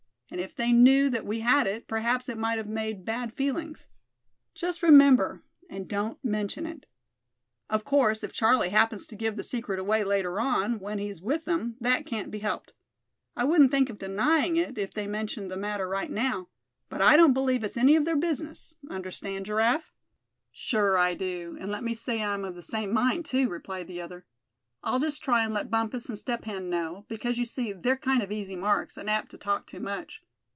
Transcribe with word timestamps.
And 0.33 0.39
if 0.39 0.55
they 0.55 0.71
knew 0.71 1.09
that 1.09 1.25
we 1.25 1.41
had 1.41 1.67
it, 1.67 1.89
perhaps 1.89 2.29
it 2.29 2.37
might 2.37 2.57
have 2.57 2.65
made 2.69 3.03
bad 3.03 3.33
feelings. 3.33 3.89
Just 4.55 4.81
remember, 4.81 5.43
and 5.69 5.89
don't 5.89 6.23
mention 6.23 6.65
it. 6.65 6.85
Of 7.69 7.83
course, 7.83 8.23
if 8.23 8.31
Charlie 8.31 8.69
happens 8.69 9.05
to 9.07 9.17
give 9.17 9.35
the 9.35 9.43
secret 9.43 9.77
away 9.77 10.05
later 10.05 10.39
on, 10.39 10.79
when 10.79 10.99
he's 10.99 11.21
with 11.21 11.43
them, 11.43 11.75
that 11.81 12.05
can't 12.05 12.31
be 12.31 12.39
helped. 12.39 12.71
I 13.35 13.43
wouldn't 13.43 13.71
think 13.71 13.89
of 13.89 13.99
denying 13.99 14.55
it, 14.55 14.77
if 14.77 14.93
they 14.93 15.05
mentioned 15.05 15.51
the 15.51 15.57
matter 15.57 15.85
right 15.85 16.09
now; 16.09 16.47
but 16.87 17.01
I 17.01 17.17
don't 17.17 17.33
believe 17.33 17.61
it's 17.65 17.75
any 17.75 17.97
of 17.97 18.05
their 18.05 18.15
business. 18.15 18.73
Understand, 18.89 19.47
Giraffe?" 19.47 19.91
"Sure 20.49 20.97
I 20.97 21.13
do, 21.13 21.57
and 21.59 21.69
let 21.69 21.83
me 21.83 21.93
say 21.93 22.23
I'm 22.23 22.45
of 22.45 22.55
the 22.55 22.61
same 22.63 22.93
mind 22.93 23.25
too," 23.25 23.49
replied 23.49 23.87
the 23.87 23.99
other. 23.99 24.25
"I'll 24.83 24.97
just 24.97 25.23
try 25.23 25.45
and 25.45 25.53
let 25.53 25.69
Bumpus 25.69 26.09
and 26.09 26.17
Step 26.17 26.43
Hen 26.45 26.67
know, 26.67 27.05
because, 27.07 27.37
you 27.37 27.45
see, 27.45 27.71
they're 27.71 27.95
kind 27.95 28.23
of 28.23 28.31
easy 28.31 28.55
marks, 28.55 28.97
and 28.97 29.11
apt 29.11 29.29
to 29.29 29.37
talk 29.37 29.67
too 29.67 29.79
much. 29.79 30.23